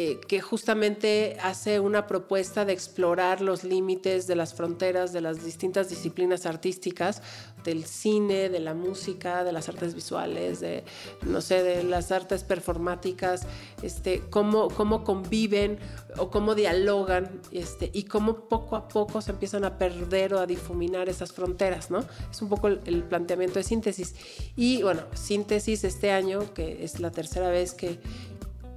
[0.00, 5.44] eh, que justamente hace una propuesta de explorar los límites de las fronteras de las
[5.44, 7.20] distintas disciplinas artísticas,
[7.64, 10.84] del cine, de la música, de las artes visuales, de,
[11.22, 13.42] no sé, de las artes performáticas,
[13.82, 15.80] este, cómo, cómo conviven
[16.16, 20.46] o cómo dialogan este, y cómo poco a poco se empiezan a perder o a
[20.46, 22.04] difuminar esas fronteras, ¿no?
[22.30, 24.14] Es un poco el, el planteamiento de síntesis.
[24.54, 27.98] Y bueno, síntesis este año, que es la tercera vez que,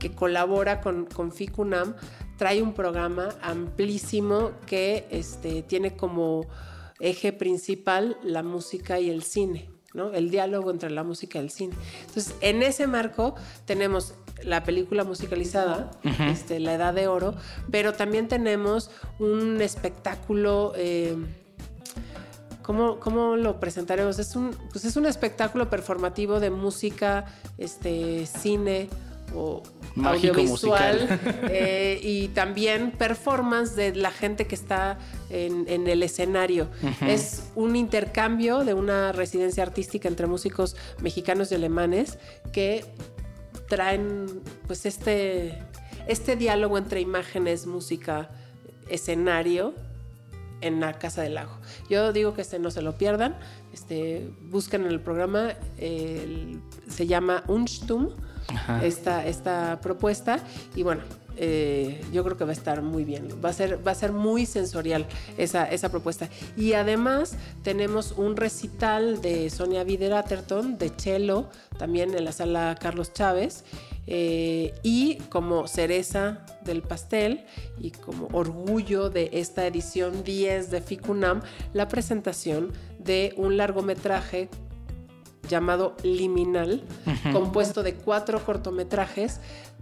[0.01, 1.95] que colabora con, con FICUNAM,
[2.37, 6.47] trae un programa amplísimo que este, tiene como
[6.99, 9.69] eje principal la música y el cine.
[9.93, 10.11] ¿no?
[10.13, 11.75] El diálogo entre la música y el cine.
[12.07, 13.35] Entonces, en ese marco
[13.65, 15.91] tenemos la película musicalizada,
[16.31, 17.35] este, La Edad de Oro,
[17.69, 21.15] pero también tenemos un espectáculo eh,
[22.63, 24.17] ¿Cómo, ¿Cómo lo presentaremos?
[24.17, 27.25] Es un, pues es un espectáculo performativo de música,
[27.57, 28.87] este, cine
[29.35, 29.63] o
[29.95, 34.97] Mágico audiovisual eh, y también performance de la gente que está
[35.29, 36.69] en, en el escenario.
[37.05, 42.17] Es un intercambio de una residencia artística entre músicos mexicanos y alemanes
[42.53, 42.85] que
[43.67, 45.57] traen pues este,
[46.07, 48.29] este diálogo entre imágenes, música,
[48.89, 49.73] escenario
[50.61, 51.57] en la Casa del Lago.
[51.89, 53.37] Yo digo que este no se lo pierdan,
[53.73, 58.09] este, busquen en el programa, se llama Unstum.
[58.81, 60.39] Esta, esta propuesta,
[60.75, 61.01] y bueno,
[61.37, 64.11] eh, yo creo que va a estar muy bien, va a ser, va a ser
[64.11, 66.29] muy sensorial esa, esa propuesta.
[66.57, 72.77] Y además tenemos un recital de Sonia Vider Atherton, de cello, también en la sala
[72.79, 73.63] Carlos Chávez,
[74.07, 77.45] eh, y como cereza del pastel
[77.79, 81.41] y como orgullo de esta edición 10 de FICUNAM,
[81.73, 84.49] la presentación de un largometraje
[85.51, 86.81] llamado Liminal,
[87.31, 89.39] compuesto de cuatro cortometrajes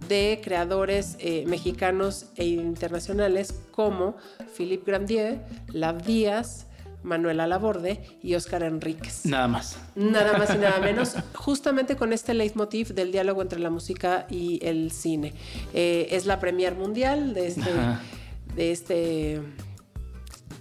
[0.08, 4.16] de creadores eh, mexicanos e internacionales como
[4.54, 5.40] Philippe Grandier,
[5.72, 6.66] Lav Díaz,
[7.02, 9.24] Manuela Laborde y Óscar Enríquez.
[9.24, 9.78] Nada más.
[9.94, 14.58] Nada más y nada menos, justamente con este leitmotiv del diálogo entre la música y
[14.62, 15.32] el cine.
[15.72, 17.70] Eh, es la premier mundial de este,
[18.54, 19.40] de este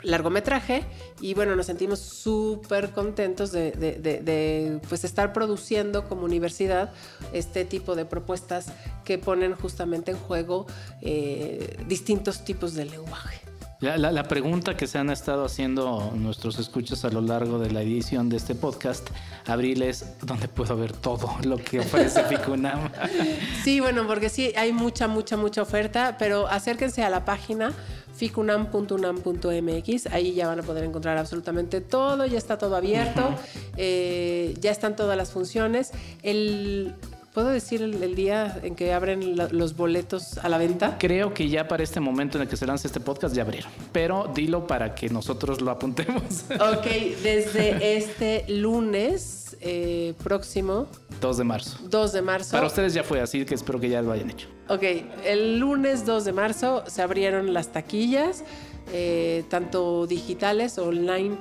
[0.04, 0.84] largometraje
[1.22, 6.92] y bueno, nos sentimos súper contentos de, de- de- de, pues estar produciendo como universidad
[7.34, 8.68] este tipo de propuestas
[9.06, 10.66] que ponen justamente en juego
[11.02, 13.40] eh, distintos tipos de lenguaje.
[13.82, 18.28] La, pregunta que se han estado haciendo nuestros escuchas a lo largo de la edición
[18.28, 19.08] de este podcast,
[19.48, 22.92] Abril, es ¿dónde puedo ver todo lo que ofrece Ficunam?
[23.64, 27.72] Sí, bueno, porque sí, hay mucha, mucha, mucha oferta, pero acérquense a la página
[28.20, 33.34] ficunam.unam.mx, ahí ya van a poder encontrar absolutamente todo, ya está todo abierto,
[33.78, 35.92] eh, ya están todas las funciones.
[36.22, 36.96] El
[37.40, 40.98] ¿Puedo decir el, día en que abren los boletos a la venta?
[41.00, 43.72] Creo que ya para este momento en el que se lance este podcast ya abrieron,
[43.94, 46.44] pero dilo para que nosotros lo apuntemos.
[46.60, 46.86] Ok,
[47.24, 50.88] desde este lunes eh, próximo.
[51.22, 51.78] 2 de marzo.
[51.84, 52.52] 2 de marzo.
[52.52, 54.50] Para ustedes ya fue así, que espero que ya lo hayan hecho.
[54.68, 54.84] Ok,
[55.24, 58.44] el lunes 2 de marzo se abrieron las taquillas,
[58.92, 61.38] eh, tanto digitales, online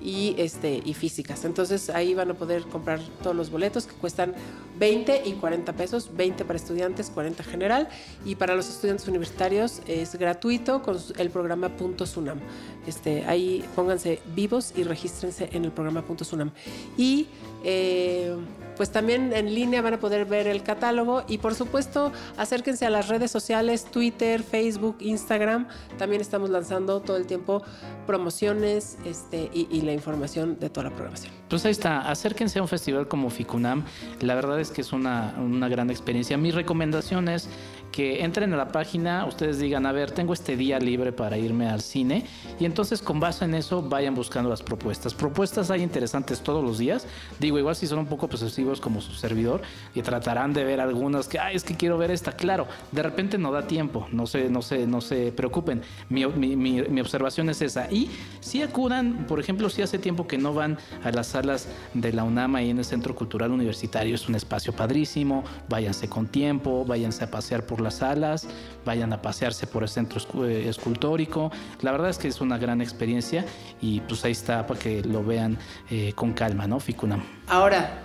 [0.00, 1.44] y, este, y físicas.
[1.44, 4.34] Entonces ahí van a poder comprar todos los boletos que cuestan
[4.78, 7.88] 20 y 40 pesos, 20 para estudiantes, 40 general
[8.24, 12.38] y para los estudiantes universitarios es gratuito con el programa Punto Sunam.
[12.86, 16.50] Este, ahí pónganse vivos y regístrense en el programa Punto Sunam.
[16.96, 17.28] Y
[17.64, 18.36] eh,
[18.76, 22.90] pues también en línea van a poder ver el catálogo y por supuesto acérquense a
[22.90, 25.68] las redes sociales, Twitter, Facebook, Instagram.
[25.96, 27.62] También estamos lanzando todo el tiempo
[28.06, 31.32] promociones este, y, la información de toda la programación.
[31.48, 33.84] Pues ahí está, acérquense a un festival como FICUNAM.
[34.20, 36.36] La verdad es que es una, una gran experiencia.
[36.36, 37.48] Mi recomendación es
[37.94, 41.68] que entren a la página, ustedes digan, a ver, tengo este día libre para irme
[41.68, 42.24] al cine
[42.58, 45.14] y entonces con base en eso vayan buscando las propuestas.
[45.14, 47.06] Propuestas hay interesantes todos los días.
[47.38, 49.62] Digo, igual si son un poco posesivos como su servidor
[49.94, 52.32] y tratarán de ver algunas que, ay, es que quiero ver esta.
[52.32, 55.82] Claro, de repente no da tiempo, no se, no se, no se preocupen.
[56.08, 57.88] Mi, mi, mi, observación es esa.
[57.92, 62.12] Y si acudan, por ejemplo, si hace tiempo que no van a las salas de
[62.12, 66.84] la UNAM y en el Centro Cultural Universitario, es un espacio padrísimo, váyanse con tiempo,
[66.84, 68.46] váyanse a pasear por las salas,
[68.84, 71.52] vayan a pasearse por el centro eh, escultórico.
[71.80, 73.44] La verdad es que es una gran experiencia
[73.80, 75.58] y pues ahí está para que lo vean
[75.90, 76.80] eh, con calma, ¿no?
[76.80, 77.22] Ficunam.
[77.46, 78.02] Ahora,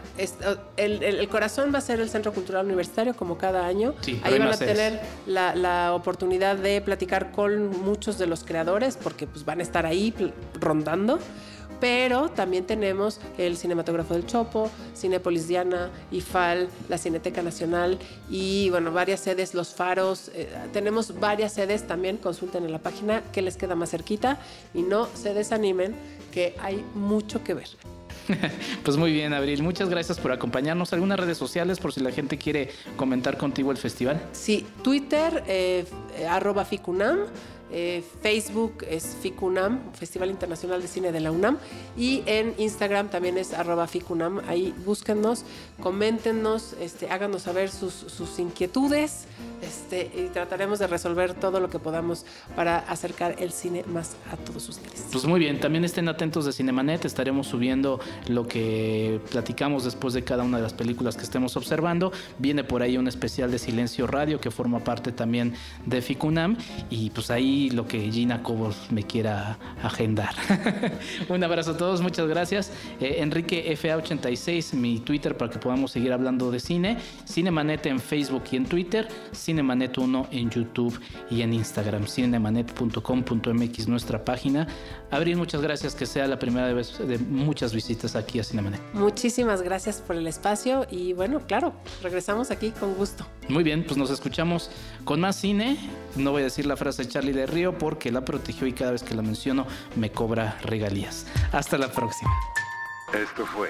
[0.78, 3.94] el, corazón va a ser el Centro Cultural Universitario como cada año.
[4.24, 9.28] ahí van a tener la, la, oportunidad de platicar con muchos de los creadores porque
[9.28, 10.14] pues van a estar ahí
[10.60, 11.20] rondando
[11.80, 18.00] pero también tenemos el Cinematógrafo del Chopo, Cinépolis Diana, IFAL, la Cineteca Nacional
[18.30, 20.32] y bueno, varias sedes, Los Faros.
[20.34, 24.40] Eh, tenemos varias sedes también, consulten en la página que les queda más cerquita
[24.74, 25.96] y no se desanimen
[26.32, 27.70] que hay mucho que ver.
[28.84, 29.64] Pues muy bien, Abril.
[29.64, 30.94] Muchas gracias por acompañarnos.
[30.94, 34.22] ¿Algunas redes sociales por si la gente quiere comentar contigo el festival?
[34.32, 35.86] Sí, Twitter, eh,
[36.30, 37.20] arroba Ficunam.
[37.72, 41.58] Eh, Facebook es FICUNAM, Festival Internacional de Cine de la UNAM,
[41.98, 44.42] y en Instagram también es arroba FICUNAM.
[44.48, 45.44] Ahí búsquennos,
[45.82, 49.26] coméntenos, este, háganos saber sus, sus inquietudes
[49.62, 54.38] este, y trataremos de resolver todo lo que podamos para acercar el cine más a
[54.38, 55.08] todos ustedes.
[55.12, 60.24] Pues muy bien, también estén atentos de Cinemanet, estaremos subiendo lo que platicamos después de
[60.24, 62.12] cada una de las películas que estemos observando.
[62.38, 65.54] Viene por ahí un especial de Silencio Radio que forma parte también
[65.86, 66.58] de FICUNAM
[66.90, 70.34] y pues ahí lo que Gina Cobos me quiera agendar.
[71.30, 72.72] Un abrazo a todos, muchas gracias.
[73.00, 76.98] Eh, Enrique FA86, mi Twitter para que podamos seguir hablando de cine.
[77.28, 79.08] Cinemanet en Facebook y en Twitter.
[79.34, 81.00] Cinemanet1 en YouTube
[81.30, 82.08] y en Instagram.
[82.08, 84.68] Cinemanet.com.mx, nuestra página.
[85.12, 88.82] Abril, muchas gracias, que sea la primera vez de muchas visitas aquí a Cinemanet.
[88.94, 93.26] Muchísimas gracias por el espacio y bueno, claro, regresamos aquí con gusto.
[93.50, 94.70] Muy bien, pues nos escuchamos
[95.04, 95.78] con más cine.
[96.16, 98.92] No voy a decir la frase de Charlie de Río porque la protegió y cada
[98.92, 101.26] vez que la menciono me cobra regalías.
[101.52, 102.32] Hasta la próxima.
[103.14, 103.70] Esto fue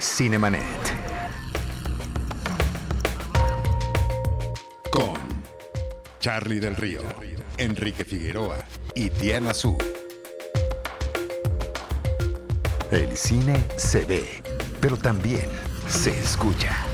[0.00, 0.62] Cinemanet.
[4.90, 5.14] Con
[6.20, 7.02] Charlie del Río,
[7.56, 8.58] Enrique Figueroa
[8.94, 9.76] y Diana Su.
[12.90, 14.42] El cine se ve,
[14.80, 15.48] pero también
[15.88, 16.87] se escucha.